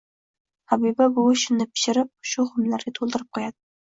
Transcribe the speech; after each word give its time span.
Habiba 0.71 1.07
buvi 1.17 1.33
shinni 1.41 1.67
pishirib 1.73 2.09
shu 2.31 2.47
xumlarga 2.55 2.95
to‘ldirib 3.01 3.29
qo‘yadi. 3.39 3.55